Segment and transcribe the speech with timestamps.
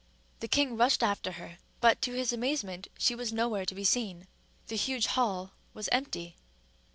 [0.39, 4.25] The king rushed after her; but, to his amazement, she was nowhere to be seen:
[4.65, 6.37] the huge hall was empty.